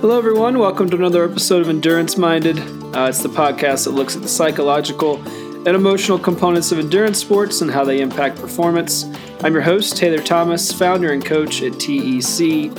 [0.00, 0.58] Hello, everyone.
[0.58, 2.58] Welcome to another episode of Endurance Minded.
[2.96, 7.60] Uh, it's the podcast that looks at the psychological and emotional components of endurance sports
[7.60, 9.04] and how they impact performance.
[9.44, 12.72] I'm your host, Taylor Thomas, founder and coach at TEC.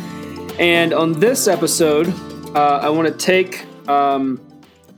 [0.60, 2.08] And on this episode,
[2.56, 4.42] uh, I want to take um,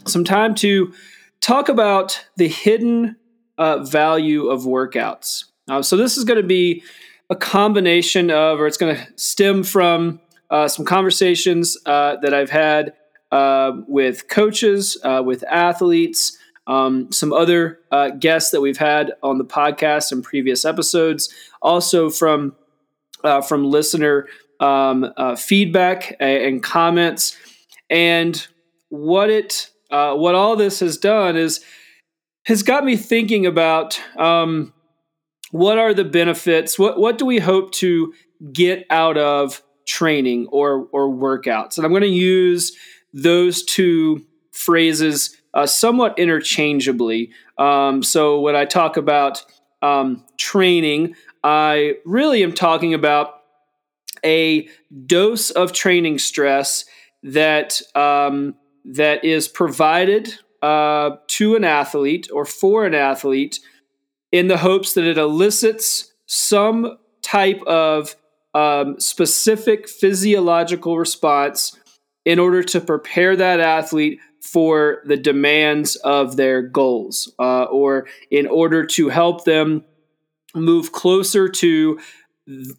[0.07, 0.93] some time to
[1.41, 3.17] talk about the hidden
[3.57, 5.43] uh, value of workouts.
[5.67, 6.83] Uh, so, this is going to be
[7.29, 12.49] a combination of, or it's going to stem from uh, some conversations uh, that I've
[12.49, 12.93] had
[13.31, 19.37] uh, with coaches, uh, with athletes, um, some other uh, guests that we've had on
[19.37, 22.55] the podcast in previous episodes, also from
[23.47, 24.27] from listener
[24.59, 27.37] um, feedback and, and, comments,
[27.89, 28.47] and
[28.89, 31.63] what it what all this has done is
[32.45, 34.73] has got me thinking about um,
[35.51, 38.13] what are the benefits, what what do we hope to
[38.51, 41.77] get out of training or or workouts.
[41.77, 42.75] And I'm going to use
[43.13, 47.31] those two phrases uh, somewhat interchangeably.
[47.57, 49.45] Um, so when I talk about
[49.81, 53.41] um, training, I really am talking about
[54.25, 54.67] a
[55.05, 56.85] dose of training stress
[57.23, 63.59] that um, that is provided uh, to an athlete or for an athlete
[64.31, 68.15] in the hopes that it elicits some type of
[68.53, 71.77] um, specific physiological response
[72.25, 78.45] in order to prepare that athlete for the demands of their goals uh, or in
[78.47, 79.83] order to help them
[80.53, 81.99] move closer to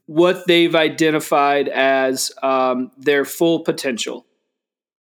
[0.07, 4.27] what they've identified as um, their full potential.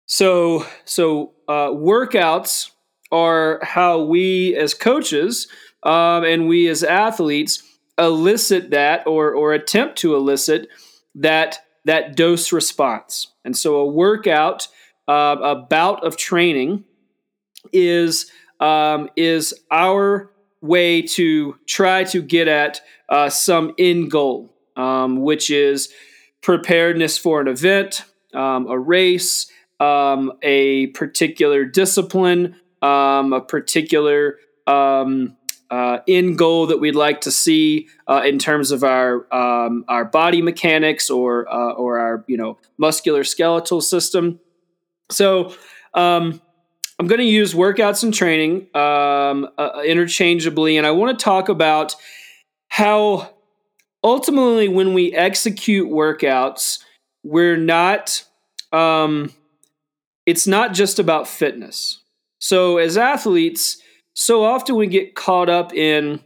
[0.06, 2.70] So, so uh, workouts
[3.10, 5.48] are how we as coaches
[5.82, 7.62] um, and we as athletes
[8.00, 10.68] elicit that or or attempt to elicit
[11.14, 13.28] that that dose response.
[13.44, 14.68] And so a workout,
[15.08, 16.84] uh, a bout of training,
[17.72, 20.30] is um, is our
[20.60, 25.88] way to try to get at uh, some end goal, um, which is
[26.42, 34.36] preparedness for an event, um, a race, um, a particular discipline, um, a particular
[34.66, 35.36] um,
[35.70, 40.04] uh, end goal that we'd like to see uh, in terms of our um, our
[40.04, 44.40] body mechanics or uh, or our you know muscular skeletal system.
[45.10, 45.54] So
[45.94, 46.40] um,
[46.98, 51.48] I'm going to use workouts and training um, uh, interchangeably, and I want to talk
[51.48, 51.94] about
[52.68, 53.30] how
[54.02, 56.80] ultimately when we execute workouts,
[57.22, 58.24] we're not.
[58.72, 59.32] Um,
[60.26, 62.00] it's not just about fitness.
[62.38, 63.82] So as athletes
[64.20, 66.20] so often we get caught up in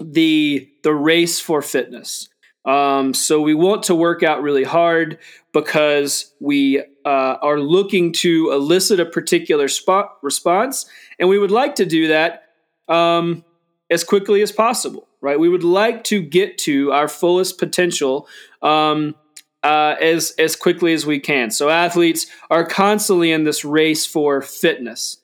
[0.00, 2.30] the the race for fitness.
[2.64, 5.18] Um, so we want to work out really hard
[5.52, 10.86] because we uh, are looking to elicit a particular spot response,
[11.18, 12.44] and we would like to do that
[12.88, 13.44] um,
[13.90, 15.06] as quickly as possible.
[15.20, 15.38] Right?
[15.38, 18.28] We would like to get to our fullest potential
[18.62, 19.14] um,
[19.62, 21.50] uh, as as quickly as we can.
[21.50, 25.18] So athletes are constantly in this race for fitness.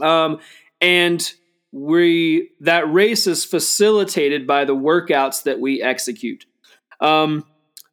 [0.00, 0.38] Um,
[0.84, 1.32] and
[1.72, 6.44] we that race is facilitated by the workouts that we execute.
[7.00, 7.46] Um,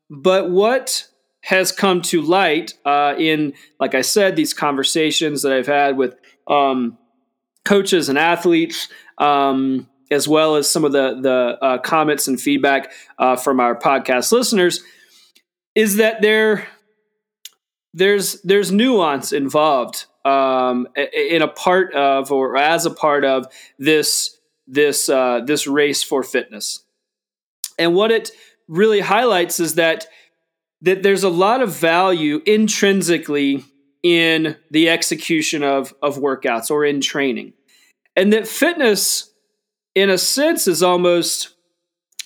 [0.10, 1.08] but what
[1.44, 6.16] has come to light uh, in, like I said, these conversations that I've had with
[6.48, 6.98] um,
[7.64, 12.92] coaches and athletes, um, as well as some of the the uh, comments and feedback
[13.18, 14.84] uh, from our podcast listeners,
[15.76, 16.68] is that there
[17.94, 23.48] there's there's nuance involved um, in a part of or as a part of
[23.80, 24.38] this
[24.68, 26.84] this uh, this race for fitness.
[27.78, 28.32] And what it
[28.68, 30.08] really highlights is that
[30.82, 33.64] that there's a lot of value intrinsically
[34.04, 37.54] in the execution of of workouts or in training,
[38.16, 39.32] and that fitness,
[39.96, 41.56] in a sense, is almost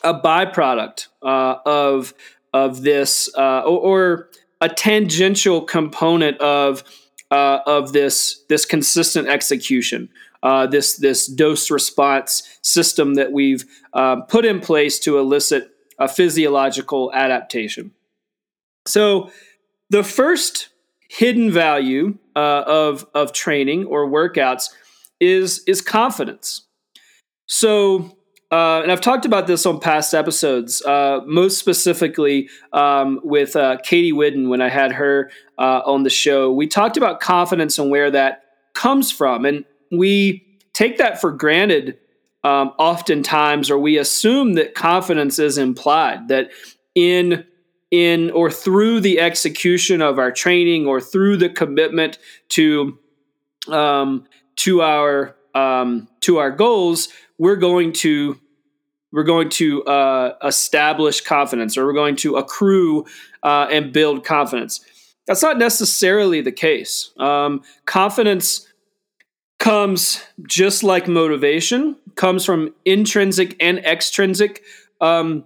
[0.03, 2.13] a byproduct uh, of
[2.53, 4.29] of this uh, or, or
[4.61, 6.83] a tangential component of
[7.31, 10.09] uh, of this this consistent execution,
[10.43, 16.07] uh, this this dose response system that we've uh, put in place to elicit a
[16.07, 17.91] physiological adaptation.
[18.85, 19.31] So,
[19.89, 20.69] the first
[21.09, 24.69] hidden value uh, of of training or workouts
[25.19, 26.63] is is confidence.
[27.47, 28.14] So
[28.55, 33.75] uh, and I've talked about this on past episodes, uh, most specifically um, with uh,
[33.83, 36.53] Katie Whidden when I had her uh, on the show.
[36.53, 38.43] We talked about confidence and where that
[38.73, 39.43] comes from.
[39.43, 41.97] And we take that for granted
[42.45, 46.49] um, oftentimes, or we assume that confidence is implied, that
[46.95, 47.45] in
[47.91, 52.19] in or through the execution of our training or through the commitment
[52.49, 52.97] to
[53.67, 54.25] um,
[54.55, 58.39] to our um, to our goals, we're going to
[59.15, 63.05] we're going to uh, establish confidence or we're going to accrue
[63.43, 64.81] uh, and build confidence.
[65.25, 67.11] That's not necessarily the case.
[67.17, 68.67] Um, confidence
[69.57, 74.61] comes just like motivation, comes from intrinsic and extrinsic
[74.99, 75.45] um,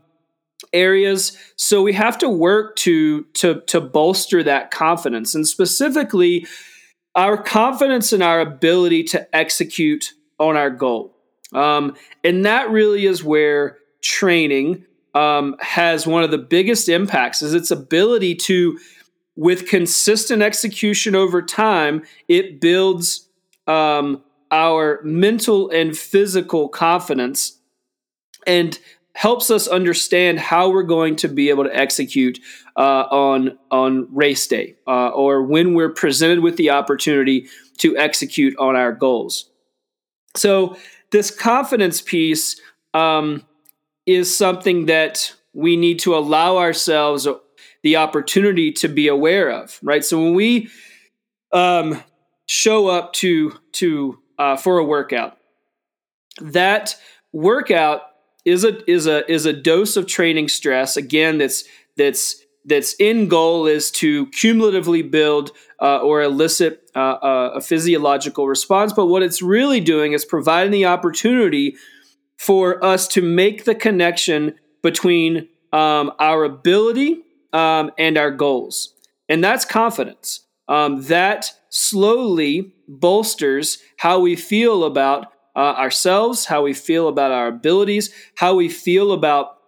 [0.73, 1.37] areas.
[1.55, 6.47] So we have to work to to to bolster that confidence, and specifically
[7.13, 11.18] our confidence in our ability to execute on our goal.
[11.53, 17.53] Um, and that really is where training um, has one of the biggest impacts is
[17.53, 18.79] its ability to
[19.35, 23.27] with consistent execution over time it builds
[23.67, 27.59] um, our mental and physical confidence
[28.45, 28.77] and
[29.13, 32.39] helps us understand how we're going to be able to execute
[32.77, 37.47] uh, on on race day uh, or when we're presented with the opportunity
[37.77, 39.49] to execute on our goals.
[40.35, 40.77] So
[41.11, 42.59] this confidence piece
[42.93, 43.45] um,
[44.05, 47.27] is something that we need to allow ourselves
[47.83, 50.03] the opportunity to be aware of, right?
[50.03, 50.69] So when we
[51.51, 52.03] um,
[52.47, 55.37] show up to to uh, for a workout,
[56.41, 56.95] that
[57.31, 58.01] workout
[58.45, 61.63] is a is a is a dose of training stress again that's
[61.97, 65.51] that's that's end goal is to cumulatively build
[65.81, 68.93] uh, or elicit uh, uh, a physiological response.
[68.93, 71.75] But what it's really doing is providing the opportunity
[72.37, 77.23] for us to make the connection between um, our ability
[77.53, 78.93] um, and our goals.
[79.27, 80.45] And that's confidence.
[80.67, 87.47] Um, that slowly bolsters how we feel about uh, ourselves, how we feel about our
[87.47, 89.58] abilities, how we feel about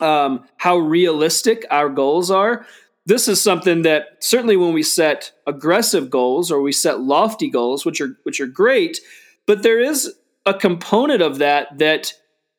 [0.00, 2.66] um, how realistic our goals are.
[3.06, 7.84] This is something that certainly when we set aggressive goals or we set lofty goals,
[7.84, 9.00] which are which are great,
[9.46, 10.14] but there is
[10.46, 12.12] a component of that that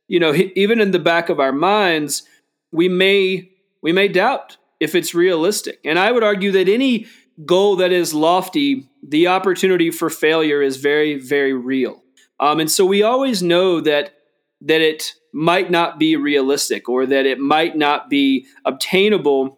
[0.07, 2.23] you know even in the back of our minds
[2.71, 3.49] we may
[3.81, 5.79] we may doubt if it's realistic.
[5.85, 7.05] And I would argue that any
[7.45, 12.03] goal that is lofty, the opportunity for failure is very very real.
[12.39, 14.15] Um, and so we always know that
[14.61, 19.57] that it might not be realistic or that it might not be obtainable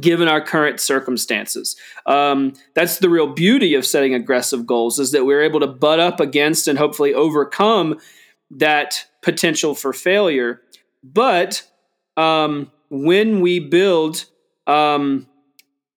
[0.00, 1.76] given our current circumstances.
[2.06, 6.00] Um, that's the real beauty of setting aggressive goals is that we're able to butt
[6.00, 7.98] up against and hopefully overcome
[8.50, 10.62] that potential for failure.
[11.02, 11.68] But
[12.16, 14.24] um, when we build
[14.66, 15.26] um,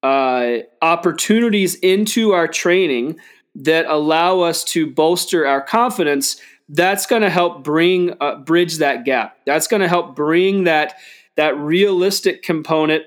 [0.03, 3.17] uh, opportunities into our training
[3.55, 9.05] that allow us to bolster our confidence, that's going to help bring uh, bridge that
[9.05, 9.37] gap.
[9.45, 10.95] That's going to help bring that
[11.35, 13.03] that realistic component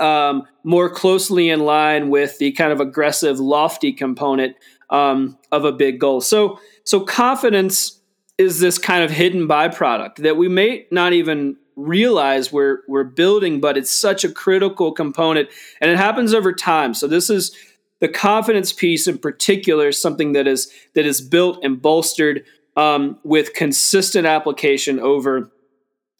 [0.00, 4.56] um, more closely in line with the kind of aggressive, lofty component
[4.90, 6.20] um, of a big goal.
[6.20, 8.00] So, so confidence
[8.36, 13.60] is this kind of hidden byproduct that we may not even realize we're we're building,
[13.60, 15.48] but it's such a critical component,
[15.80, 16.94] and it happens over time.
[16.94, 17.56] So this is
[18.00, 22.44] the confidence piece in particular is something that is that is built and bolstered
[22.78, 25.50] um, with consistent application over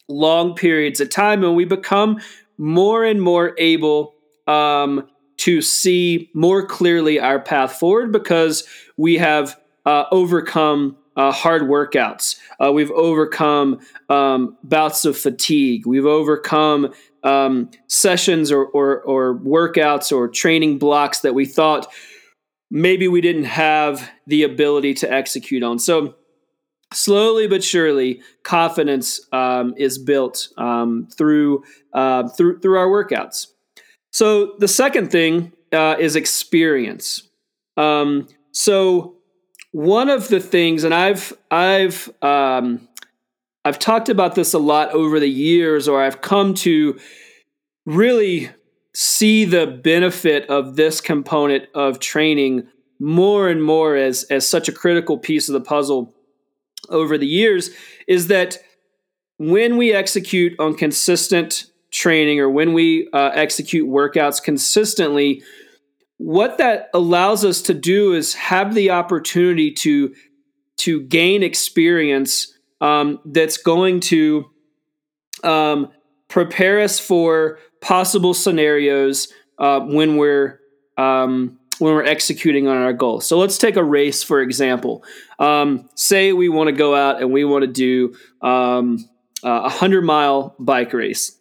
[0.09, 2.19] long periods of time, and we become
[2.57, 4.13] more and more able
[4.45, 5.07] um,
[5.37, 8.67] to see more clearly our path forward because
[8.97, 12.37] we have uh, overcome uh, hard workouts.
[12.63, 13.79] Uh, we've overcome
[14.09, 15.85] um, bouts of fatigue.
[15.85, 16.93] We've overcome
[17.23, 21.87] um, sessions or, or, or workouts or training blocks that we thought
[22.69, 25.79] maybe we didn't have the ability to execute on.
[25.79, 26.15] So,
[26.93, 33.47] slowly but surely, confidence um, is built um, through uh, through through our workouts.
[34.11, 37.29] So, the second thing uh, is experience.
[37.77, 39.15] Um, so,
[39.71, 42.87] one of the things, and I've I've um,
[43.65, 46.97] I've talked about this a lot over the years, or I've come to
[47.85, 48.49] really
[48.95, 52.67] see the benefit of this component of training
[52.99, 56.13] more and more as, as such a critical piece of the puzzle
[56.89, 57.69] over the years
[58.07, 58.57] is that
[59.37, 65.41] when we execute on consistent training or when we uh, execute workouts consistently,
[66.17, 70.13] what that allows us to do is have the opportunity to
[70.77, 74.49] to gain experience um, that's going to
[75.43, 75.91] um,
[76.29, 79.27] prepare us for possible scenarios
[79.57, 80.59] uh, when we're
[80.97, 83.21] um, when we're executing on our goal.
[83.21, 85.03] So let's take a race for example.
[85.39, 89.09] Um, say we want to go out and we want to do um,
[89.43, 91.37] a hundred mile bike race.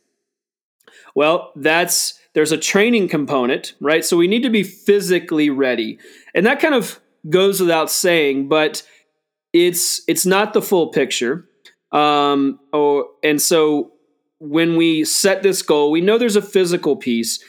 [1.14, 4.04] Well, that's there's a training component, right?
[4.04, 5.98] So we need to be physically ready.
[6.34, 8.82] And that kind of goes without saying, but
[9.52, 11.46] it's it's not the full picture.
[11.90, 13.92] Um, or and so
[14.38, 17.42] when we set this goal, we know there's a physical piece,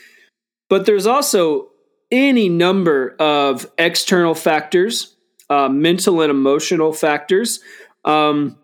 [0.69, 1.69] but there's also
[2.12, 5.16] any number of external factors,
[5.50, 7.60] uh, mental and emotional factors.
[8.06, 8.58] Um,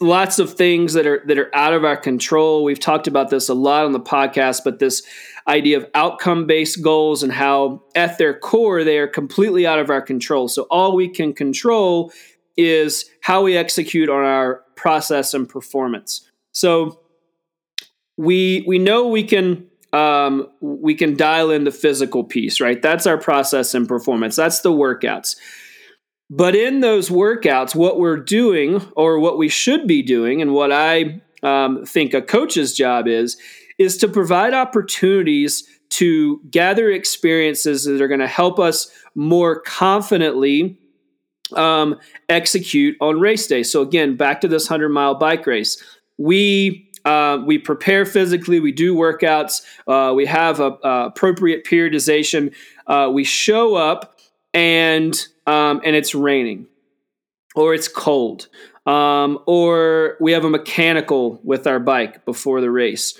[0.00, 2.64] lots of things that are that are out of our control.
[2.64, 5.02] We've talked about this a lot on the podcast, but this
[5.46, 9.90] idea of outcome based goals and how at their core they are completely out of
[9.90, 10.48] our control.
[10.48, 12.12] So all we can control
[12.56, 16.28] is how we execute on our process and performance.
[16.52, 17.00] So
[18.16, 22.80] we we know we can um, we can dial in the physical piece, right?
[22.80, 24.36] That's our process and performance.
[24.36, 25.36] That's the workouts.
[26.30, 30.70] But in those workouts, what we're doing, or what we should be doing, and what
[30.70, 33.36] I um, think a coach's job is,
[33.78, 40.78] is to provide opportunities to gather experiences that are going to help us more confidently
[41.56, 43.64] um, execute on race day.
[43.64, 45.82] So again, back to this hundred mile bike race,
[46.16, 52.54] we uh, we prepare physically, we do workouts, uh, we have a, a appropriate periodization.
[52.86, 54.18] Uh, we show up
[54.52, 56.66] and um, and it's raining,
[57.54, 58.48] or it's cold,
[58.86, 63.14] um, or we have a mechanical with our bike before the race.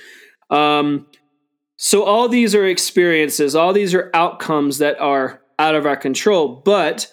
[0.50, 1.06] Um,
[1.76, 6.48] so all these are experiences, all these are outcomes that are out of our control,
[6.64, 7.10] but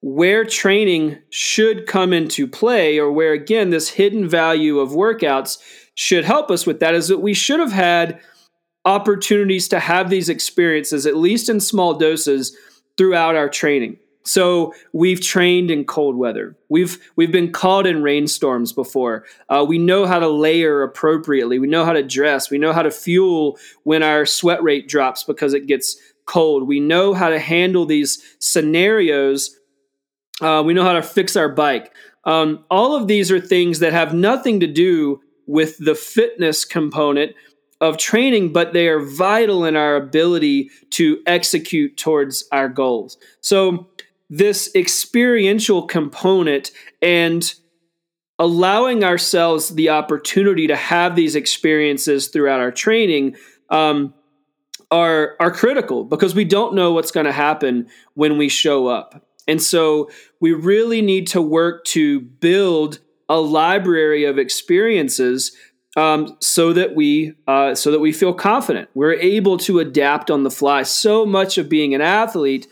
[0.00, 5.58] where training should come into play, or where again this hidden value of workouts
[5.96, 8.20] should help us with that, is that we should have had
[8.84, 12.56] opportunities to have these experiences, at least in small doses,
[12.96, 13.98] throughout our training.
[14.22, 16.56] So we've trained in cold weather.
[16.68, 19.24] We've we've been caught in rainstorms before.
[19.48, 21.58] Uh, we know how to layer appropriately.
[21.58, 22.50] We know how to dress.
[22.50, 26.66] We know how to fuel when our sweat rate drops because it gets cold.
[26.66, 29.56] We know how to handle these scenarios.
[30.40, 31.94] Uh, we know how to fix our bike.
[32.24, 37.34] Um, all of these are things that have nothing to do with the fitness component
[37.80, 43.18] of training, but they are vital in our ability to execute towards our goals.
[43.40, 43.88] So,
[44.28, 47.54] this experiential component and
[48.38, 53.36] allowing ourselves the opportunity to have these experiences throughout our training
[53.70, 54.12] um,
[54.90, 59.26] are are critical because we don't know what's going to happen when we show up,
[59.46, 60.10] and so
[60.40, 65.52] we really need to work to build a library of experiences
[65.96, 68.88] um, so that we uh, so that we feel confident.
[68.94, 70.82] We're able to adapt on the fly.
[70.82, 72.68] So much of being an athlete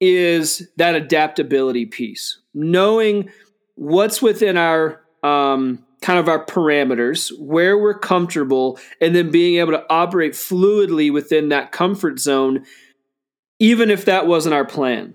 [0.00, 3.30] is that adaptability piece, knowing
[3.74, 9.72] what's within our um, kind of our parameters, where we're comfortable, and then being able
[9.72, 12.64] to operate fluidly within that comfort zone,
[13.58, 15.14] even if that wasn't our plan.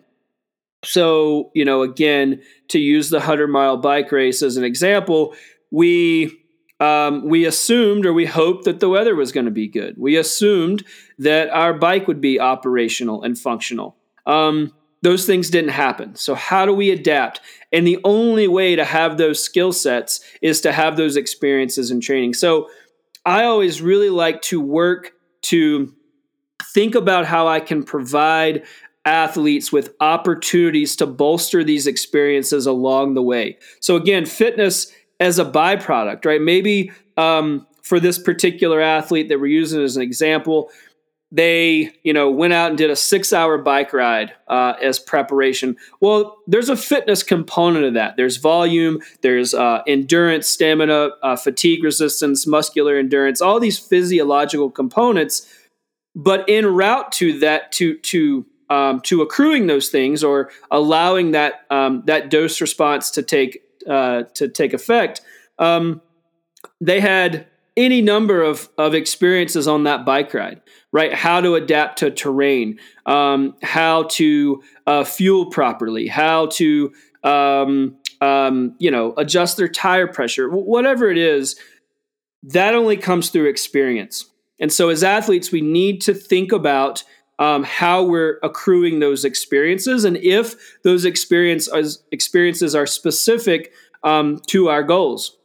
[0.84, 5.36] So, you know, again, to use the 100 mile bike race as an example,
[5.70, 6.38] we
[6.80, 9.96] um, we assumed or we hoped that the weather was going to be good.
[10.00, 10.84] We assumed
[11.20, 13.96] that our bike would be operational and functional.
[14.26, 14.74] Um,
[15.04, 16.16] those things didn't happen.
[16.16, 17.40] So, how do we adapt?
[17.72, 22.02] And the only way to have those skill sets is to have those experiences and
[22.02, 22.34] training.
[22.34, 22.70] So,
[23.26, 25.12] I always really like to work
[25.44, 25.94] to
[26.74, 28.64] think about how I can provide
[29.06, 33.58] athletes with opportunities to bolster these experiences along the way.
[33.80, 36.42] So, again, fitness as a byproduct, right?
[36.42, 40.72] Maybe um, for this particular athlete that we're using as an example,
[41.32, 45.78] they you know went out and did a six hour bike ride uh, as preparation
[46.02, 51.84] well there's a fitness component of that there's volume there's uh, endurance stamina uh, fatigue
[51.84, 55.48] resistance muscular endurance all these physiological components
[56.16, 61.66] but in route to that to to um, to accruing those things or allowing that
[61.70, 65.20] um, that dose response to take uh, to take effect,
[65.60, 66.02] um,
[66.80, 70.62] they had any number of, of experiences on that bike ride,
[70.92, 71.14] right?
[71.14, 78.76] How to adapt to terrain, um, how to uh, fuel properly, how to, um, um,
[78.78, 81.56] you know, adjust their tire pressure, whatever it is,
[82.44, 84.30] that only comes through experience.
[84.60, 87.04] And so as athletes, we need to think about
[87.42, 91.68] um, how we're accruing those experiences and if those experience,
[92.12, 95.40] experiences are specific um, to our goals.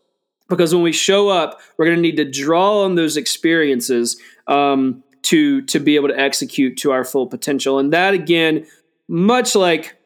[0.51, 5.03] Because when we show up, we're going to need to draw on those experiences um,
[5.23, 7.79] to to be able to execute to our full potential.
[7.79, 8.67] And that again,
[9.09, 9.97] much like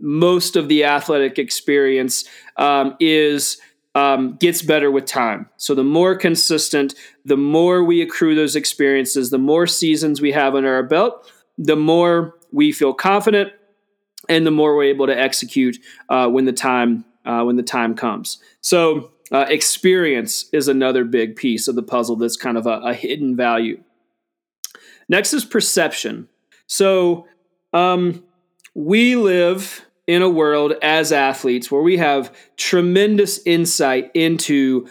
[0.00, 2.24] most of the athletic experience,
[2.56, 3.58] um, is
[3.96, 5.48] um, gets better with time.
[5.56, 10.54] So the more consistent, the more we accrue those experiences, the more seasons we have
[10.54, 13.52] under our belt, the more we feel confident,
[14.28, 15.78] and the more we're able to execute
[16.10, 18.38] uh, when the time uh, when the time comes.
[18.60, 22.94] So uh, experience is another big piece of the puzzle that's kind of a, a
[22.94, 23.82] hidden value.
[25.08, 26.28] Next is perception.
[26.66, 27.26] So
[27.72, 28.24] um,
[28.74, 34.88] we live in a world as athletes where we have tremendous insight into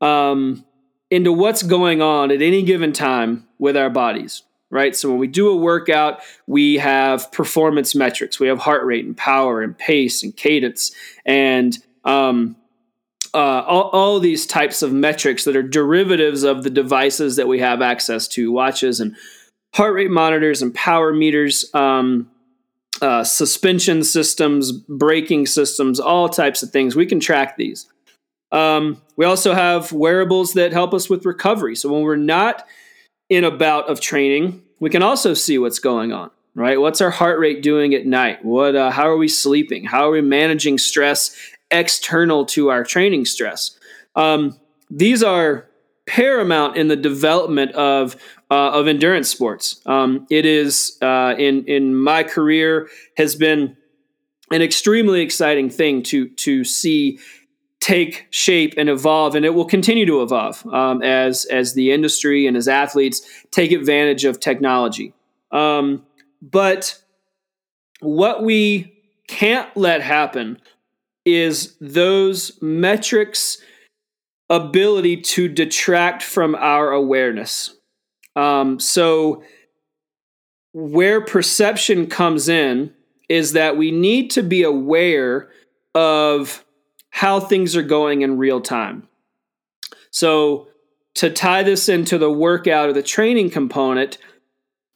[0.00, 0.64] um,
[1.10, 4.96] into what's going on at any given time with our bodies right?
[4.96, 8.40] So when we do a workout we have performance metrics.
[8.40, 10.92] We have heart rate and power and pace and cadence
[11.24, 12.56] and um,
[13.34, 17.58] uh, all, all these types of metrics that are derivatives of the devices that we
[17.58, 19.14] have access to watches and
[19.74, 22.30] heart rate monitors and power meters um,
[23.02, 26.96] uh, suspension systems, braking systems, all types of things.
[26.96, 27.86] We can track these.
[28.52, 31.76] Um, we also have wearables that help us with recovery.
[31.76, 32.66] So when we're not
[33.28, 36.30] in a bout of training, we can also see what's going on.
[36.54, 36.80] Right?
[36.80, 38.42] What's our heart rate doing at night?
[38.42, 38.74] What?
[38.74, 39.84] Uh, how are we sleeping?
[39.84, 41.36] How are we managing stress
[41.70, 43.78] external to our training stress?
[44.14, 45.68] Um, these are
[46.06, 48.16] paramount in the development of
[48.50, 49.80] uh, of endurance sports.
[49.86, 53.76] Um, it is uh, in in my career has been
[54.50, 57.18] an extremely exciting thing to to see
[57.80, 62.46] take shape and evolve, and it will continue to evolve um, as as the industry
[62.46, 65.12] and as athletes take advantage of technology.
[65.50, 66.04] Um,
[66.40, 67.00] but
[68.00, 68.92] what we
[69.28, 70.60] can't let happen
[71.24, 73.58] is those metrics
[74.48, 77.76] ability to detract from our awareness.
[78.34, 79.42] Um, so,
[80.72, 82.92] where perception comes in
[83.28, 85.48] is that we need to be aware
[85.94, 86.64] of
[87.10, 89.08] how things are going in real time.
[90.10, 90.68] So,
[91.14, 94.18] to tie this into the workout or the training component,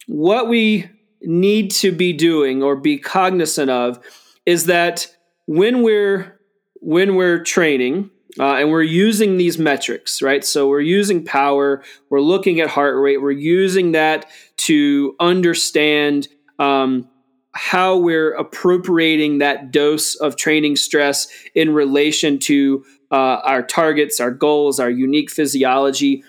[0.07, 0.89] what we
[1.21, 3.99] need to be doing or be cognizant of
[4.45, 5.07] is that
[5.45, 6.39] when we're
[6.75, 10.43] when we're training uh, and we're using these metrics, right?
[10.43, 16.27] So we're using power, we're looking at heart rate, we're using that to understand
[16.59, 17.09] um,
[17.53, 24.31] how we're appropriating that dose of training stress in relation to uh, our targets, our
[24.31, 26.23] goals, our unique physiology.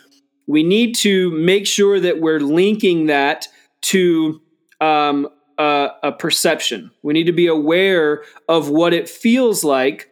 [0.49, 3.47] We need to make sure that we're linking that
[3.83, 4.41] to
[4.81, 6.91] um, a, a perception.
[7.03, 10.12] We need to be aware of what it feels like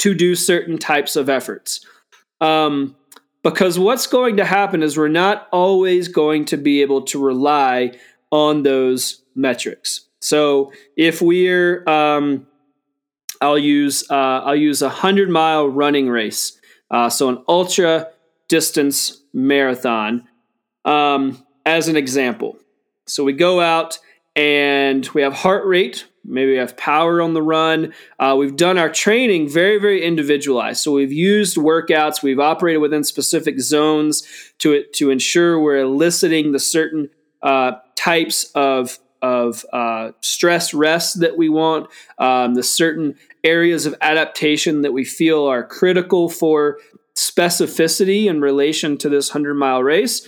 [0.00, 1.84] to do certain types of efforts.
[2.40, 2.96] Um,
[3.42, 7.92] because what's going to happen is we're not always going to be able to rely
[8.30, 10.02] on those metrics.
[10.20, 12.46] So if we're, um,
[13.40, 16.60] I'll use uh, I'll use a hundred mile running race,
[16.90, 18.08] uh, so an ultra
[18.48, 20.28] distance marathon,
[20.84, 22.58] um, as an example.
[23.06, 23.98] So we go out
[24.36, 27.92] and we have heart rate maybe we have power on the run.
[28.18, 30.82] Uh, we've done our training very, very individualized.
[30.82, 34.22] So we've used workouts, we've operated within specific zones
[34.58, 37.10] to to ensure we're eliciting the certain
[37.42, 43.94] uh, types of of uh, stress rest that we want, um, the certain areas of
[44.00, 46.78] adaptation that we feel are critical for
[47.14, 50.26] specificity in relation to this 100 mile race.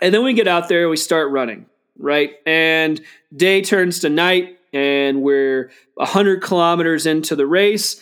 [0.00, 1.66] And then we get out there, we start running,
[1.98, 2.34] right?
[2.44, 3.00] And
[3.34, 7.98] day turns to night and we're 100 kilometers into the race,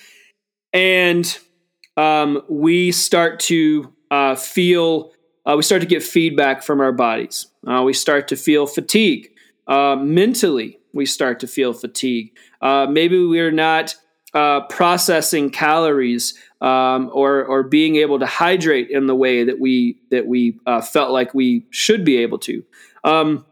[0.72, 1.38] and
[1.96, 5.12] um, we start to uh, feel,
[5.46, 7.46] uh, we start to get feedback from our bodies.
[7.64, 9.30] Uh, we start to feel fatigue.
[9.68, 12.36] Uh, mentally, we start to feel fatigue.
[12.60, 13.94] Uh, maybe we're not
[14.34, 19.96] uh, processing calories um, or or being able to hydrate in the way that we
[20.10, 22.64] that we felt like we should be able to.
[23.04, 23.46] Um,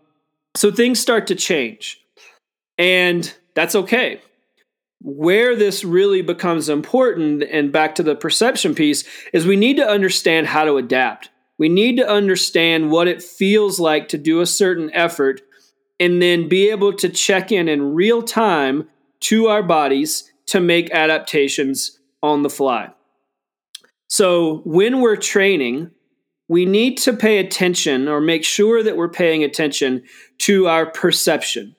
[0.56, 2.01] so things start to change.
[2.82, 4.20] And that's okay.
[5.00, 9.86] Where this really becomes important, and back to the perception piece, is we need to
[9.86, 11.30] understand how to adapt.
[11.58, 15.42] We need to understand what it feels like to do a certain effort
[16.00, 18.88] and then be able to check in in real time
[19.20, 22.90] to our bodies to make adaptations on the fly.
[24.08, 25.92] So, when we're training,
[26.48, 30.02] we need to pay attention or make sure that we're paying attention
[30.38, 31.76] to our perception.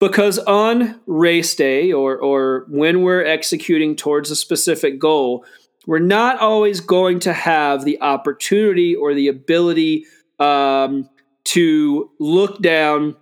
[0.00, 5.44] Because on race day or, or when we're executing towards a specific goal,
[5.86, 10.04] we're not always going to have the opportunity or the ability
[10.38, 11.08] um,
[11.44, 13.16] to look down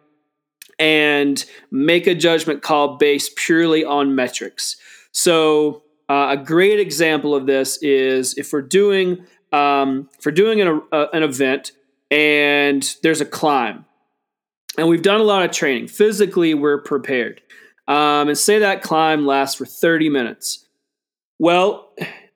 [0.78, 4.76] and make a judgment call based purely on metrics.
[5.12, 10.60] So uh, a great example of this is if we're doing um, if we're doing
[10.62, 11.72] an, uh, an event
[12.10, 13.84] and there's a climb,
[14.78, 15.88] and we've done a lot of training.
[15.88, 17.42] Physically, we're prepared.
[17.88, 20.66] Um, and say that climb lasts for 30 minutes.
[21.38, 21.92] Well,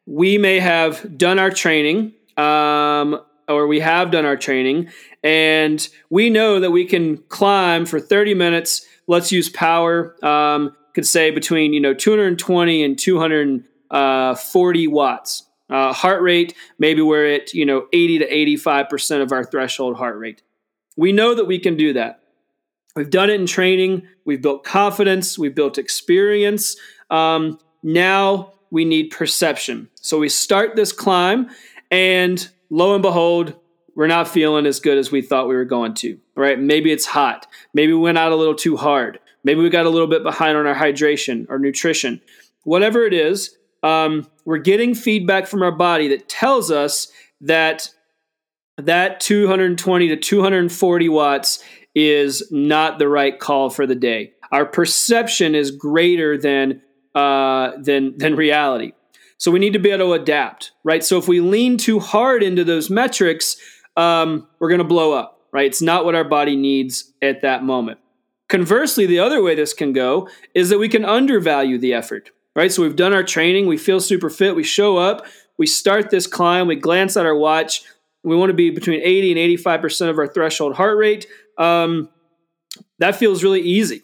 [0.06, 4.90] we may have done our training, um, or we have done our training,
[5.22, 8.84] and we know that we can climb for 30 minutes.
[9.06, 10.16] Let's use power.
[10.24, 15.42] Um, could say between you know 220 and 240 watts.
[15.68, 19.96] Uh, heart rate, maybe we're at you know 80 to 85 percent of our threshold
[19.96, 20.42] heart rate.
[20.96, 22.22] We know that we can do that.
[22.96, 24.08] We've done it in training.
[24.24, 25.38] We've built confidence.
[25.38, 26.76] We've built experience.
[27.10, 29.88] Um, now we need perception.
[30.00, 31.50] So we start this climb,
[31.90, 33.54] and lo and behold,
[33.94, 36.18] we're not feeling as good as we thought we were going to.
[36.34, 36.58] Right?
[36.58, 37.46] Maybe it's hot.
[37.74, 39.20] Maybe we went out a little too hard.
[39.44, 42.20] Maybe we got a little bit behind on our hydration or nutrition.
[42.64, 47.90] Whatever it is, um, we're getting feedback from our body that tells us that
[48.78, 51.62] that 220 to 240 watts
[51.96, 54.34] is not the right call for the day.
[54.52, 56.82] Our perception is greater than
[57.14, 58.92] uh, than than reality.
[59.38, 61.02] So we need to be able to adapt, right?
[61.02, 63.56] So if we lean too hard into those metrics,
[63.96, 65.66] um, we're going to blow up, right?
[65.66, 67.98] It's not what our body needs at that moment.
[68.48, 72.72] Conversely, the other way this can go is that we can undervalue the effort, right?
[72.72, 75.26] So we've done our training, we feel super fit, we show up,
[75.58, 77.82] we start this climb, we glance at our watch,
[78.22, 81.26] we want to be between 80 and 85% of our threshold heart rate.
[81.58, 82.08] Um,
[82.98, 84.02] that feels really easy,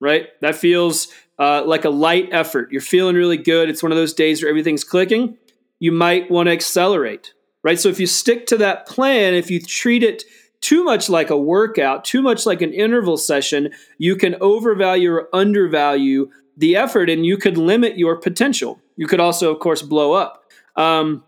[0.00, 0.28] right?
[0.40, 1.08] That feels
[1.38, 2.70] uh, like a light effort.
[2.70, 3.68] You're feeling really good.
[3.68, 5.36] It's one of those days where everything's clicking.
[5.78, 7.32] You might want to accelerate,
[7.62, 7.78] right?
[7.78, 10.24] So if you stick to that plan, if you treat it
[10.60, 15.28] too much like a workout, too much like an interval session, you can overvalue or
[15.34, 18.80] undervalue the effort and you could limit your potential.
[18.96, 20.44] You could also, of course, blow up.
[20.76, 21.24] Um,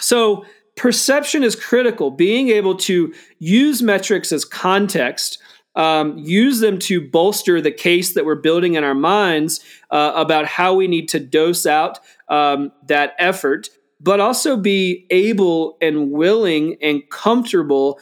[0.00, 2.10] so, perception is critical.
[2.10, 5.38] Being able to use metrics as context,
[5.74, 10.46] um, use them to bolster the case that we're building in our minds uh, about
[10.46, 16.76] how we need to dose out um, that effort, but also be able and willing
[16.82, 17.98] and comfortable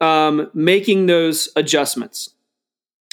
[0.00, 2.30] um, making those adjustments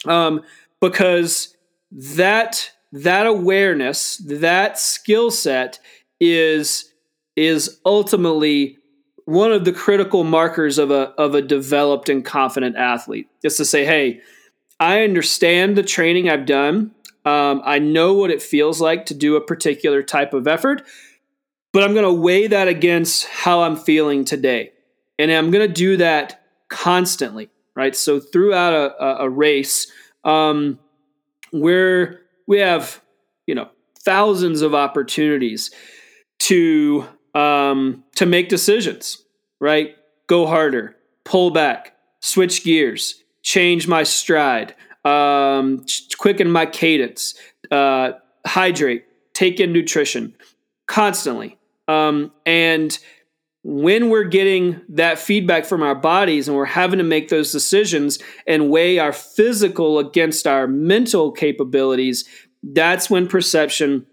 [0.05, 0.41] um,
[0.79, 1.55] because
[1.91, 5.79] that that awareness that skill set
[6.19, 6.91] is
[7.35, 8.77] is ultimately
[9.27, 13.65] one of the critical markers of a of a developed and confident athlete is to
[13.65, 14.21] say hey
[14.79, 16.91] i understand the training i've done
[17.25, 20.83] um, i know what it feels like to do a particular type of effort
[21.73, 24.71] but i'm going to weigh that against how i'm feeling today
[25.19, 27.95] and i'm going to do that constantly, right?
[27.95, 29.91] So throughout a, a race,
[30.23, 30.79] um,
[31.51, 33.01] where we have,
[33.45, 35.71] you know, thousands of opportunities
[36.39, 37.05] to
[37.37, 39.23] um, to make decisions,
[39.59, 39.95] right?
[40.25, 44.73] Go harder, pull back, switch gears, change my stride,
[45.05, 45.85] um,
[46.17, 47.35] quicken my cadence,
[47.69, 48.13] uh,
[48.45, 50.35] hydrate, take in nutrition,
[50.87, 51.59] constantly.
[51.87, 52.97] Um, and
[53.63, 58.17] when we're getting that feedback from our bodies and we're having to make those decisions
[58.47, 62.27] and weigh our physical against our mental capabilities,
[62.63, 64.07] that's when perception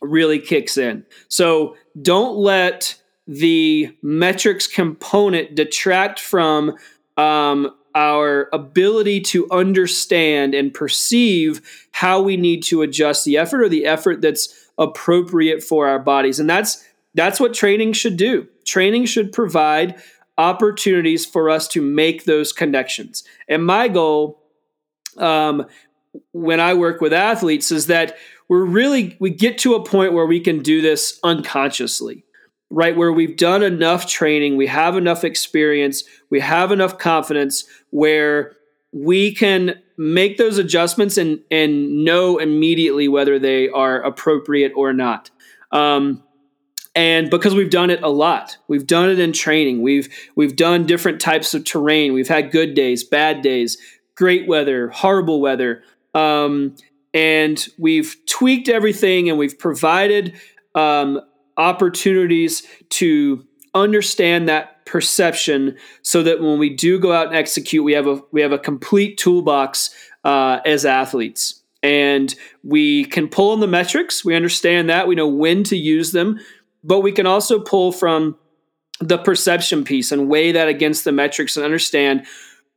[0.00, 1.04] really kicks in.
[1.28, 6.76] So don't let the metrics component detract from
[7.16, 13.68] um, our ability to understand and perceive how we need to adjust the effort or
[13.68, 16.38] the effort that's appropriate for our bodies.
[16.38, 16.84] And that's
[17.14, 18.46] that's what training should do.
[18.64, 20.00] Training should provide
[20.36, 23.24] opportunities for us to make those connections.
[23.48, 24.40] And my goal
[25.16, 25.66] um,
[26.32, 28.16] when I work with athletes is that
[28.48, 32.24] we're really we get to a point where we can do this unconsciously
[32.70, 32.96] right?
[32.96, 38.56] Where we've done enough training we have enough experience we have enough confidence where
[38.92, 45.30] we can make those adjustments and and know immediately whether they are appropriate or not.
[45.72, 46.22] Um,
[46.94, 50.86] and because we've done it a lot we've done it in training we've we've done
[50.86, 53.76] different types of terrain we've had good days bad days
[54.14, 55.82] great weather horrible weather
[56.14, 56.74] um,
[57.14, 60.34] and we've tweaked everything and we've provided
[60.74, 61.20] um,
[61.56, 63.44] opportunities to
[63.74, 68.20] understand that perception so that when we do go out and execute we have a
[68.32, 69.90] we have a complete toolbox
[70.24, 71.62] uh, as athletes.
[71.82, 74.24] And we can pull on the metrics.
[74.24, 75.06] We understand that.
[75.06, 76.38] We know when to use them.
[76.84, 78.36] But we can also pull from
[79.00, 82.26] the perception piece and weigh that against the metrics and understand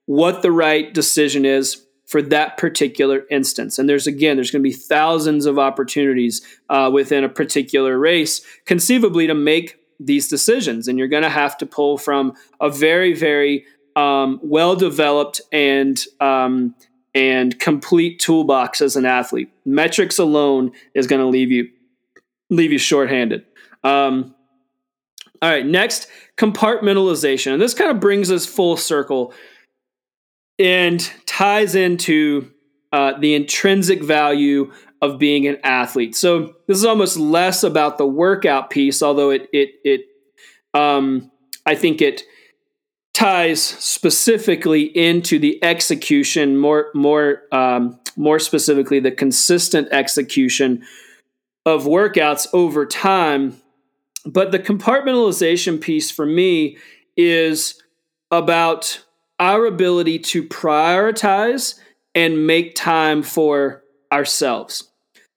[0.05, 3.79] what the right decision is for that particular instance.
[3.79, 8.41] And there's again, there's going to be thousands of opportunities uh, within a particular race,
[8.65, 10.89] conceivably, to make these decisions.
[10.89, 13.63] And you're going to have to pull from a very, very
[13.95, 16.75] um, well developed and um,
[17.15, 19.49] and complete toolbox as an athlete.
[19.63, 21.69] Metrics alone is going to leave you
[22.49, 23.45] leave you shorthanded.
[23.85, 24.35] Um,
[25.41, 29.33] all right, next compartmentalization, and this kind of brings us full circle
[30.61, 32.51] and ties into
[32.91, 34.71] uh, the intrinsic value
[35.01, 36.15] of being an athlete.
[36.15, 40.01] So this is almost less about the workout piece, although it it it
[40.73, 41.31] um,
[41.65, 42.23] I think it
[43.13, 50.83] ties specifically into the execution more more um, more specifically the consistent execution
[51.65, 53.61] of workouts over time
[54.25, 56.77] but the compartmentalization piece for me
[57.17, 57.81] is
[58.29, 59.03] about
[59.41, 61.77] our ability to prioritize
[62.15, 64.89] and make time for ourselves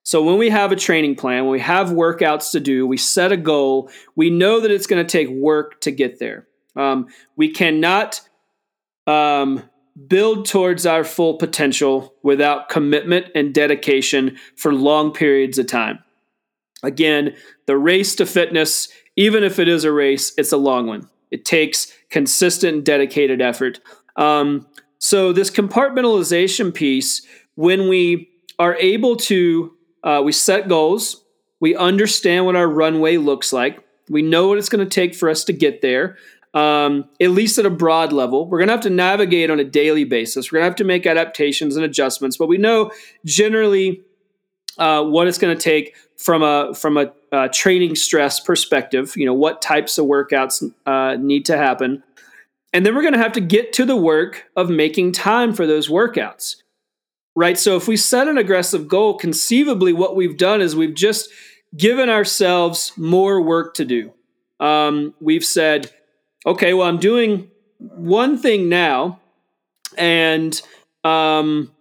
[0.05, 3.33] so when we have a training plan when we have workouts to do we set
[3.33, 7.51] a goal we know that it's going to take work to get there um, we
[7.51, 8.21] cannot
[9.07, 9.62] um,
[10.09, 15.99] build towards our full potential without commitment and dedication for long periods of time.
[16.83, 17.35] Again,
[17.67, 21.09] the race to fitness, even if it is a race, it's a long one.
[21.31, 23.81] It takes consistent, dedicated effort.
[24.14, 24.68] Um,
[25.00, 29.72] so, this compartmentalization piece, when we are able to,
[30.05, 31.24] uh, we set goals,
[31.59, 35.29] we understand what our runway looks like, we know what it's going to take for
[35.29, 36.16] us to get there
[36.55, 38.48] um, at least at a broad level.
[38.48, 40.50] We're going to have to navigate on a daily basis.
[40.53, 42.92] We're going to have to make adaptations and adjustments, but we know
[43.24, 44.03] generally
[44.79, 49.15] uh, what it's going to take from a from a uh, training stress perspective.
[49.17, 52.03] You know what types of workouts uh, need to happen,
[52.73, 55.67] and then we're going to have to get to the work of making time for
[55.67, 56.57] those workouts.
[57.37, 57.59] Right.
[57.59, 61.31] So if we set an aggressive goal, conceivably, what we've done is we've just
[61.77, 64.13] given ourselves more work to do.
[64.61, 65.91] Um, we've said
[66.47, 69.21] okay, well, I'm doing one thing now,
[69.97, 70.61] and
[71.03, 71.73] um,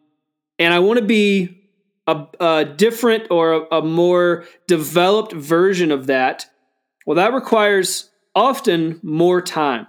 [0.60, 1.63] and I want to be
[2.08, 6.46] a, a, different or a, a more developed version of that.
[7.06, 9.88] Well, that requires often more time.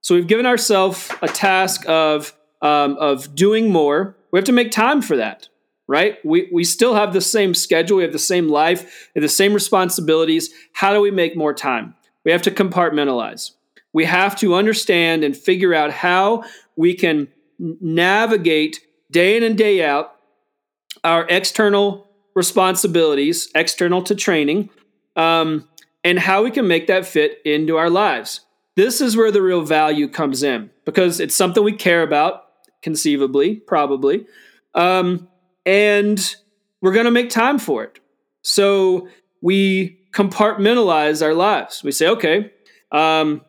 [0.00, 4.16] So we've given ourselves a task of um, of doing more.
[4.30, 5.48] We have to make time for that,
[5.88, 6.18] right?
[6.24, 7.98] We we still have the same schedule.
[7.98, 9.10] We have the same life.
[9.14, 10.50] The same responsibilities.
[10.72, 11.94] How do we make more time?
[12.24, 13.52] We have to compartmentalize.
[13.92, 16.44] We have to understand and figure out how
[16.76, 20.15] we can navigate day in and day out
[21.04, 24.70] our external responsibilities, external to training,
[25.16, 25.68] um,
[26.04, 28.40] and how we can make that fit into our lives.
[28.76, 32.44] This is where the real value comes in because it's something we care about,
[32.82, 34.26] conceivably, probably,
[34.74, 35.28] um,
[35.64, 36.36] and
[36.82, 37.98] we're going to make time for it.
[38.42, 39.08] So
[39.40, 41.82] we compartmentalize our lives.
[41.82, 42.52] We say, okay,
[42.92, 43.40] um,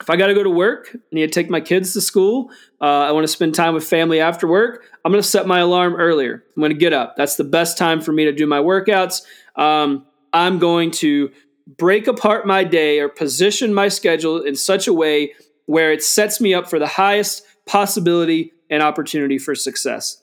[0.00, 2.50] if I got to go to work, I need to take my kids to school.
[2.80, 4.84] Uh, I want to spend time with family after work.
[5.04, 6.44] I'm going to set my alarm earlier.
[6.56, 7.16] I'm going to get up.
[7.16, 9.22] That's the best time for me to do my workouts.
[9.56, 11.30] Um, I'm going to
[11.78, 15.32] break apart my day or position my schedule in such a way
[15.64, 20.22] where it sets me up for the highest possibility and opportunity for success.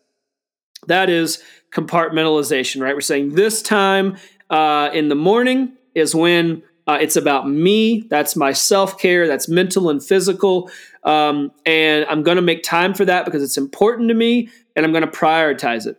[0.87, 2.93] That is compartmentalization, right?
[2.93, 4.17] We're saying this time
[4.49, 8.01] uh, in the morning is when uh, it's about me.
[8.09, 9.27] That's my self care.
[9.27, 10.69] That's mental and physical.
[11.03, 14.85] Um, and I'm going to make time for that because it's important to me and
[14.85, 15.97] I'm going to prioritize it.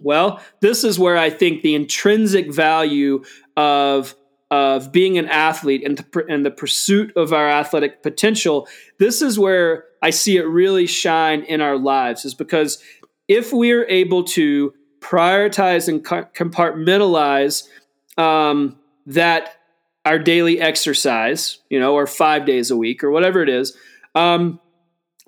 [0.00, 3.24] Well, this is where I think the intrinsic value
[3.56, 4.14] of
[4.50, 9.38] of being an athlete and the, and the pursuit of our athletic potential, this is
[9.38, 12.76] where I see it really shine in our lives, is because
[13.28, 17.66] if we're able to prioritize and compartmentalize
[18.18, 19.56] um, that
[20.04, 23.76] our daily exercise, you know, or five days a week or whatever it is,
[24.14, 24.60] um,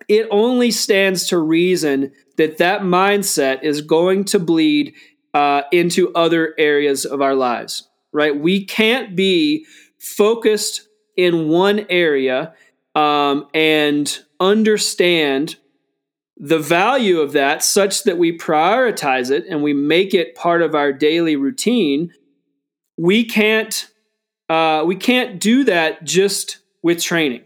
[0.08, 4.94] it only stands to reason that that mindset is going to bleed
[5.32, 8.36] uh, into other areas of our lives, right?
[8.36, 9.66] We can't be
[9.98, 12.54] focused in one area
[12.94, 15.56] um, and understand
[16.36, 20.74] the value of that such that we prioritize it and we make it part of
[20.74, 22.12] our daily routine.
[22.98, 23.88] We can't
[24.48, 27.42] uh, we can't do that just with training.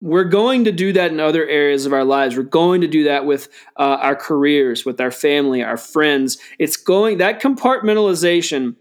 [0.00, 2.36] We're going to do that in other areas of our lives.
[2.36, 6.38] We're going to do that with uh, our careers, with our family, our friends.
[6.58, 8.76] It's going that compartmentalization,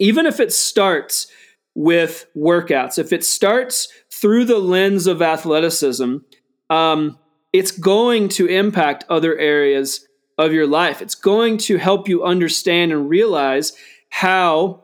[0.00, 1.28] even if it starts
[1.76, 6.16] with workouts, if it starts through the lens of athleticism,
[6.68, 7.18] um,
[7.52, 11.00] it's going to impact other areas of your life.
[11.00, 13.72] It's going to help you understand and realize
[14.08, 14.82] how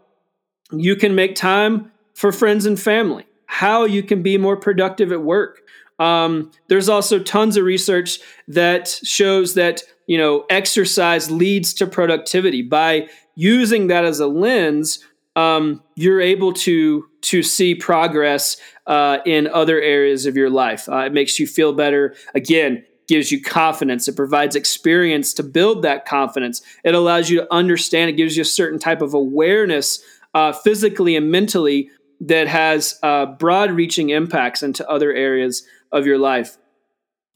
[0.72, 5.22] you can make time for friends and family, how you can be more productive at
[5.22, 5.62] work.
[5.98, 12.62] Um, there's also tons of research that shows that you know exercise leads to productivity.
[12.62, 15.05] By using that as a lens,
[15.37, 20.88] um, you're able to to see progress uh, in other areas of your life.
[20.88, 22.14] Uh, it makes you feel better.
[22.35, 24.09] Again, gives you confidence.
[24.09, 26.62] It provides experience to build that confidence.
[26.85, 28.11] It allows you to understand.
[28.11, 30.00] It gives you a certain type of awareness,
[30.37, 31.81] uh, physically and mentally,
[32.20, 36.57] that has uh, broad-reaching impacts into other areas of your life.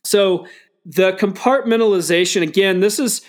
[0.05, 0.47] So
[0.85, 2.81] the compartmentalization again.
[2.81, 3.23] This is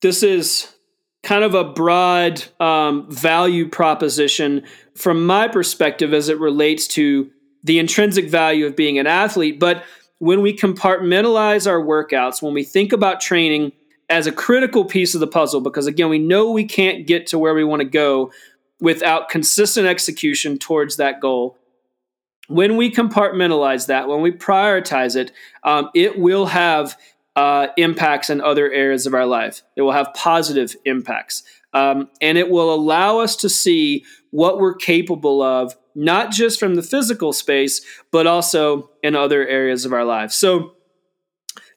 [0.00, 0.74] this is
[1.22, 4.64] kind of a broad um, value proposition
[4.96, 7.30] from my perspective as it relates to
[7.62, 9.60] the intrinsic value of being an athlete.
[9.60, 9.84] But
[10.18, 13.72] when we compartmentalize our workouts, when we think about training
[14.08, 17.38] as a critical piece of the puzzle, because again, we know we can't get to
[17.38, 18.32] where we want to go
[18.82, 21.56] without consistent execution towards that goal.
[22.48, 25.30] When we compartmentalize that, when we prioritize it,
[25.62, 26.98] um, it will have
[27.36, 29.62] uh, impacts in other areas of our life.
[29.76, 31.44] It will have positive impacts.
[31.72, 36.74] Um, and it will allow us to see what we're capable of, not just from
[36.74, 40.34] the physical space, but also in other areas of our lives.
[40.34, 40.74] So,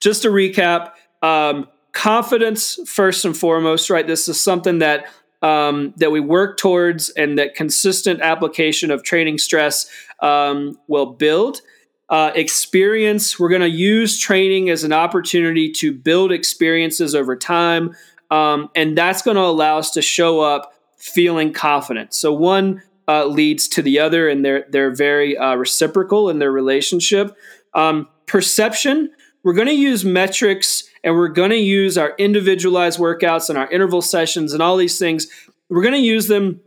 [0.02, 0.92] just to recap,
[1.22, 4.08] um, confidence first and foremost, right?
[4.08, 5.06] This is something that
[5.46, 9.88] um, that we work towards, and that consistent application of training stress
[10.22, 11.62] um, will build
[12.10, 13.40] uh, experience.
[13.40, 17.96] We're going to use training as an opportunity to build experiences over time.
[18.32, 22.14] Um, and that's going to allow us to show up feeling confident.
[22.14, 26.52] So one uh, leads to the other, and they're they're very uh, reciprocal in their
[26.52, 27.38] relationship.
[27.76, 29.12] Um, perception.
[29.44, 33.70] We're going to use metrics, and we're going to use our individualized workouts and our
[33.70, 35.28] interval sessions and all these things.
[35.70, 36.60] We're going to use them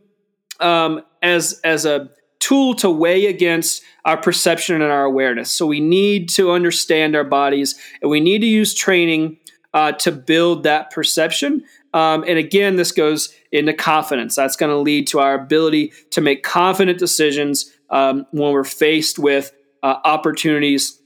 [0.60, 5.50] um, as as a tool to weigh against our perception and our awareness.
[5.50, 9.38] So we need to understand our bodies and we need to use training
[9.74, 11.64] uh, to build that perception.
[11.92, 14.36] Um, and again, this goes into confidence.
[14.36, 19.18] That's going to lead to our ability to make confident decisions um, when we're faced
[19.18, 21.00] with uh, opportunities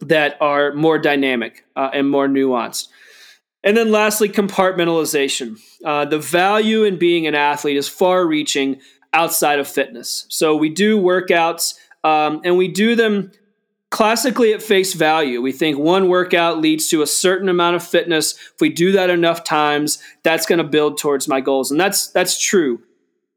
[0.00, 2.88] that are more dynamic uh, and more nuanced.
[3.62, 5.60] And then lastly, compartmentalization.
[5.84, 8.80] Uh, the value in being an athlete is far reaching
[9.12, 10.26] outside of fitness.
[10.28, 13.32] So we do workouts um, and we do them
[13.90, 15.42] classically at face value.
[15.42, 18.34] We think one workout leads to a certain amount of fitness.
[18.34, 21.70] If we do that enough times, that's going to build towards my goals.
[21.70, 22.80] And that's that's true.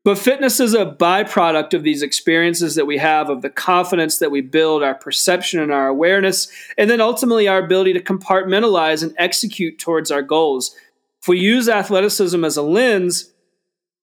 [0.03, 4.31] But fitness is a byproduct of these experiences that we have, of the confidence that
[4.31, 9.13] we build, our perception and our awareness, and then ultimately our ability to compartmentalize and
[9.17, 10.75] execute towards our goals.
[11.21, 13.31] If we use athleticism as a lens,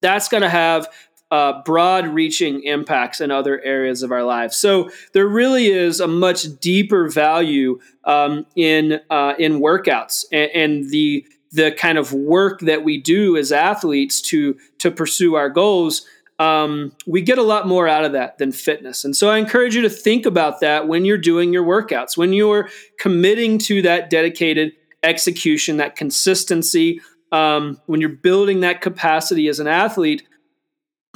[0.01, 0.87] that's going to have
[1.29, 4.57] uh, broad reaching impacts in other areas of our lives.
[4.57, 10.89] So there really is a much deeper value um, in uh, in workouts and, and,
[10.89, 16.05] the the kind of work that we do as athletes to to pursue our goals.
[16.39, 19.05] Um, we get a lot more out of that than fitness.
[19.05, 22.33] And so I encourage you to think about that when you're doing your workouts, when
[22.33, 24.71] you're committing to that dedicated
[25.03, 26.99] execution, that consistency,
[27.31, 30.23] um, when you're building that capacity as an athlete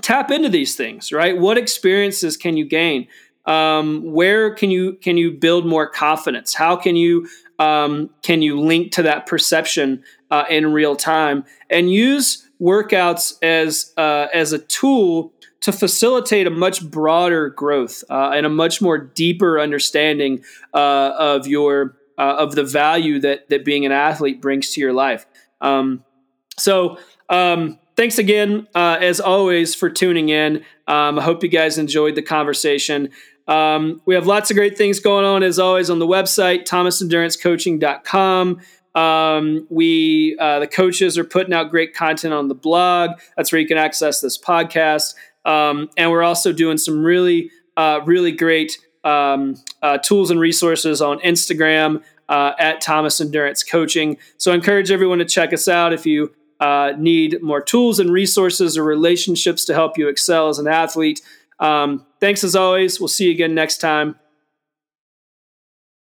[0.02, 1.38] tap into these things, right?
[1.38, 3.08] What experiences can you gain?
[3.45, 6.54] Um, where can you can you build more confidence?
[6.54, 7.28] How can you
[7.60, 13.93] um, can you link to that perception uh, in real time and use workouts as
[13.97, 18.97] uh, as a tool to facilitate a much broader growth uh, and a much more
[18.97, 24.71] deeper understanding uh, of your uh, of the value that that being an athlete brings
[24.71, 25.25] to your life.
[25.61, 26.03] Um,
[26.57, 26.97] so
[27.29, 30.63] um, thanks again, uh, as always, for tuning in.
[30.88, 33.09] Um, I hope you guys enjoyed the conversation.
[33.47, 38.61] Um, we have lots of great things going on, as always, on the website, thomasendurancecoaching.com.
[38.95, 43.12] Um, we, uh, the coaches are putting out great content on the blog.
[43.35, 45.15] That's where you can access this podcast.
[45.43, 51.02] Um, and we're also doing some really, uh, really great um, uh, tools and resources
[51.02, 54.17] on Instagram uh, at Thomas Endurance Coaching.
[54.37, 58.10] So I encourage everyone to check us out if you uh, need more tools and
[58.10, 61.21] resources or relationships to help you excel as an athlete.
[61.60, 63.00] Um, thanks as always.
[63.00, 64.15] We'll see you again next time.